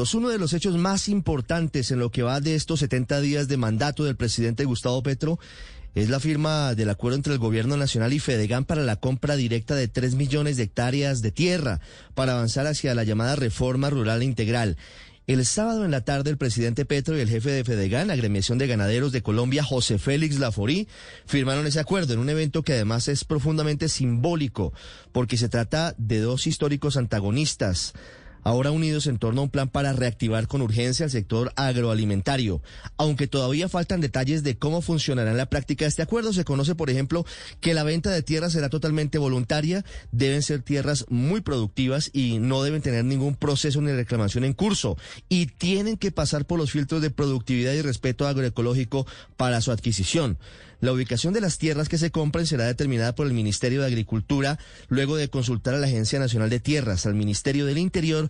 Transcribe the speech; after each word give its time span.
Uno 0.00 0.30
de 0.30 0.38
los 0.38 0.54
hechos 0.54 0.78
más 0.78 1.10
importantes 1.10 1.90
en 1.90 1.98
lo 1.98 2.10
que 2.10 2.22
va 2.22 2.40
de 2.40 2.54
estos 2.54 2.80
70 2.80 3.20
días 3.20 3.48
de 3.48 3.58
mandato 3.58 4.02
del 4.02 4.16
presidente 4.16 4.64
Gustavo 4.64 5.02
Petro 5.02 5.38
es 5.94 6.08
la 6.08 6.18
firma 6.20 6.74
del 6.74 6.88
acuerdo 6.88 7.16
entre 7.16 7.34
el 7.34 7.38
Gobierno 7.38 7.76
Nacional 7.76 8.14
y 8.14 8.18
Fedegan 8.18 8.64
para 8.64 8.82
la 8.82 8.96
compra 8.96 9.36
directa 9.36 9.74
de 9.74 9.88
3 9.88 10.14
millones 10.14 10.56
de 10.56 10.62
hectáreas 10.62 11.20
de 11.20 11.32
tierra 11.32 11.80
para 12.14 12.32
avanzar 12.32 12.66
hacia 12.66 12.94
la 12.94 13.04
llamada 13.04 13.36
reforma 13.36 13.90
rural 13.90 14.22
integral. 14.22 14.78
El 15.26 15.44
sábado 15.44 15.84
en 15.84 15.90
la 15.90 16.00
tarde, 16.00 16.30
el 16.30 16.38
presidente 16.38 16.86
Petro 16.86 17.16
y 17.16 17.20
el 17.20 17.28
jefe 17.28 17.50
de 17.50 17.62
Fedegan, 17.62 18.10
agremiación 18.10 18.56
de 18.56 18.68
ganaderos 18.68 19.12
de 19.12 19.22
Colombia, 19.22 19.62
José 19.62 19.98
Félix 19.98 20.38
Laforí, 20.38 20.88
firmaron 21.26 21.66
ese 21.66 21.78
acuerdo 21.78 22.14
en 22.14 22.20
un 22.20 22.30
evento 22.30 22.62
que 22.62 22.72
además 22.72 23.06
es 23.06 23.24
profundamente 23.24 23.90
simbólico, 23.90 24.72
porque 25.12 25.36
se 25.36 25.50
trata 25.50 25.94
de 25.98 26.20
dos 26.20 26.46
históricos 26.46 26.96
antagonistas 26.96 27.92
ahora 28.42 28.70
unidos 28.70 29.06
en 29.06 29.18
torno 29.18 29.40
a 29.40 29.44
un 29.44 29.50
plan 29.50 29.68
para 29.68 29.92
reactivar 29.92 30.46
con 30.46 30.62
urgencia 30.62 31.04
el 31.04 31.10
sector 31.10 31.52
agroalimentario. 31.56 32.62
Aunque 32.96 33.26
todavía 33.26 33.68
faltan 33.68 34.00
detalles 34.00 34.42
de 34.42 34.56
cómo 34.56 34.82
funcionará 34.82 35.30
en 35.30 35.36
la 35.36 35.46
práctica 35.46 35.86
este 35.86 36.02
acuerdo, 36.02 36.32
se 36.32 36.44
conoce, 36.44 36.74
por 36.74 36.90
ejemplo, 36.90 37.24
que 37.60 37.74
la 37.74 37.84
venta 37.84 38.10
de 38.10 38.22
tierras 38.22 38.52
será 38.52 38.68
totalmente 38.68 39.18
voluntaria, 39.18 39.84
deben 40.12 40.42
ser 40.42 40.62
tierras 40.62 41.06
muy 41.08 41.40
productivas 41.40 42.10
y 42.12 42.38
no 42.38 42.62
deben 42.62 42.82
tener 42.82 43.04
ningún 43.04 43.34
proceso 43.34 43.80
ni 43.80 43.92
reclamación 43.92 44.44
en 44.44 44.52
curso 44.52 44.96
y 45.28 45.46
tienen 45.46 45.96
que 45.96 46.12
pasar 46.12 46.46
por 46.46 46.58
los 46.58 46.70
filtros 46.70 47.02
de 47.02 47.10
productividad 47.10 47.72
y 47.72 47.82
respeto 47.82 48.26
agroecológico 48.26 49.06
para 49.36 49.60
su 49.60 49.72
adquisición. 49.72 50.38
La 50.80 50.92
ubicación 50.92 51.34
de 51.34 51.42
las 51.42 51.58
tierras 51.58 51.90
que 51.90 51.98
se 51.98 52.10
compren 52.10 52.46
será 52.46 52.64
determinada 52.64 53.14
por 53.14 53.26
el 53.26 53.34
Ministerio 53.34 53.82
de 53.82 53.86
Agricultura 53.86 54.58
luego 54.88 55.16
de 55.16 55.28
consultar 55.28 55.74
a 55.74 55.78
la 55.78 55.86
Agencia 55.86 56.18
Nacional 56.18 56.48
de 56.48 56.58
Tierras, 56.58 57.04
al 57.04 57.14
Ministerio 57.14 57.66
del 57.66 57.76
Interior 57.76 58.29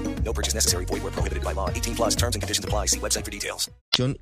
No 0.23 0.33
purchase 0.33 0.55
necessary. 0.55 0.85
Void 0.85 1.01
prohibited 1.13 1.43
by 1.43 1.53
law. 1.53 1.69
18 1.69 1.95
plus 1.95 2.15
and 2.21 2.41
conditions 2.41 2.65
apply. 2.65 2.87
See 2.87 2.99
website 2.99 3.25
for 3.25 3.31
details. 3.31 3.69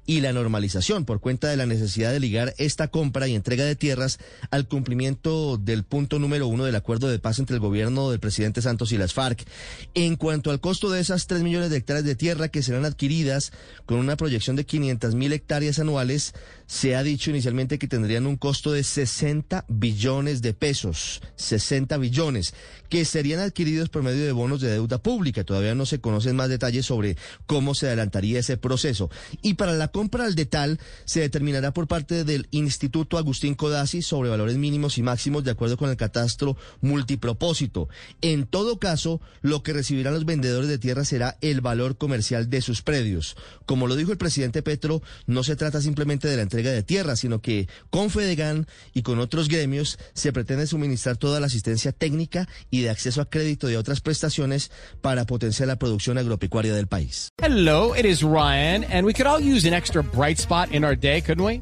y 0.06 0.22
la 0.22 0.34
normalización 0.34 1.06
por 1.06 1.20
cuenta 1.20 1.48
de 1.48 1.56
la 1.56 1.66
necesidad 1.66 2.12
de 2.12 2.20
ligar 2.20 2.56
esta 2.58 2.88
compra 2.88 3.28
y 3.28 3.36
entrega 3.36 3.64
de 3.64 3.76
tierras 3.76 4.18
al 4.50 4.68
cumplimiento 4.68 5.58
del 5.58 5.84
punto 5.84 6.18
número 6.18 6.48
uno 6.48 6.66
del 6.66 6.76
acuerdo 6.76 7.08
de 7.08 7.20
paz 7.20 7.38
entre 7.40 7.56
el 7.56 7.62
gobierno 7.62 8.10
del 8.10 8.20
presidente 8.20 8.62
Santos 8.62 8.92
y 8.92 8.98
las 8.98 9.14
FARC. 9.14 9.46
En 9.94 10.16
cuanto 10.16 10.50
al 10.50 10.60
costo 10.60 10.90
de 10.90 11.00
esas 11.00 11.28
3 11.28 11.44
millones 11.44 11.70
de 11.70 11.78
hectáreas 11.78 12.04
de 12.04 12.16
tierra 12.16 12.50
que 12.50 12.64
serán 12.64 12.84
adquiridas 12.84 13.52
con 13.86 14.00
una 14.00 14.18
proyección 14.18 14.56
de 14.56 14.66
500 14.66 15.16
mil 15.16 15.32
hectáreas 15.34 15.80
anuales, 15.80 16.34
se 16.70 16.96
ha 16.96 17.02
dicho 17.02 17.32
inicialmente 17.32 17.80
que 17.80 17.88
tendrían 17.88 18.28
un 18.28 18.38
costo 18.38 18.72
de 18.72 18.84
60 18.84 19.66
billones 19.70 20.44
de 20.44 20.54
pesos, 20.54 21.20
60 21.36 21.98
billones, 21.98 22.54
que 22.90 23.06
serían 23.06 23.40
adquiridos 23.40 23.90
por 23.90 24.04
medio 24.04 24.24
de 24.24 24.32
bonos 24.32 24.62
de 24.62 24.70
deuda 24.70 25.00
pública. 25.00 25.44
Todavía 25.44 25.74
no 25.74 25.88
se 25.88 26.00
conocen 26.00 26.36
más 26.36 26.48
detalles 26.48 26.86
sobre 26.86 27.18
cómo 27.48 27.74
se 27.74 27.88
adelantaría 27.88 28.40
ese 28.40 28.56
proceso. 28.56 29.10
Y 29.42 29.56
para 29.56 29.74
la 29.74 29.88
compra 29.88 30.26
al 30.26 30.36
detal 30.36 30.80
se 31.06 31.22
determinará 31.22 31.74
por 31.74 31.88
parte 31.88 32.24
del 32.24 32.48
Instituto 32.52 33.18
Agustín 33.18 33.56
Codazzi 33.56 34.04
sobre 34.04 34.30
valores 34.30 34.58
mínimos 34.58 35.00
y 35.00 35.02
máximos 35.02 35.44
de 35.44 35.52
acuerdo 35.52 35.76
con 35.76 35.90
el 35.90 35.98
catastro 35.98 36.56
multipropósito. 36.82 37.90
En 38.22 38.46
todo 38.46 38.78
caso, 38.78 39.22
lo 39.42 39.64
que 39.64 39.74
recibirán 39.74 40.14
los 40.14 40.26
vendedores 40.26 40.70
de 40.70 40.78
tierra 40.78 41.04
será 41.04 41.36
el 41.42 41.62
valor 41.62 41.98
comercial 41.98 42.48
de 42.48 42.62
sus 42.62 42.84
predios. 42.84 43.38
Como 43.66 43.88
lo 43.88 43.96
dijo 43.96 44.12
el 44.12 44.20
presidente 44.20 44.62
Petro, 44.62 45.02
no 45.26 45.44
se 45.44 45.56
trata 45.56 45.82
simplemente 45.82 46.28
de 46.28 46.36
la 46.36 46.44
entrega 46.44 46.59
de 46.64 46.84
tierra, 46.84 47.16
sino 47.16 47.42
que 47.42 47.68
con 47.90 48.10
Fedegan 48.10 48.68
y 48.94 49.02
con 49.02 49.20
otros 49.20 49.48
gremios 49.48 49.98
se 50.14 50.34
pretende 50.34 50.68
suministrar 50.68 51.18
toda 51.18 51.40
la 51.40 51.48
asistencia 51.48 51.92
técnica 51.92 52.48
y 52.70 52.82
de 52.82 52.90
acceso 52.90 53.22
a 53.22 53.30
crédito 53.30 53.70
y 53.70 53.76
otras 53.76 54.02
prestaciones 54.02 54.72
para 55.02 55.26
potenciar 55.26 55.68
la 55.68 55.78
producción 55.78 56.18
agropecuaria 56.18 56.74
del 56.74 56.88
país. 56.88 57.30
Hello, 57.42 57.96
it 57.96 58.06
is 58.06 58.22
Ryan, 58.22 58.84
and 58.86 59.06
we 59.06 59.14
could 59.14 59.28
all 59.28 59.42
use 59.42 59.68
an 59.68 59.74
extra 59.74 60.04
bright 60.04 60.40
spot 60.40 60.72
in 60.72 60.84
our 60.84 60.96
day, 60.96 61.22
couldn't 61.22 61.44
we? 61.44 61.62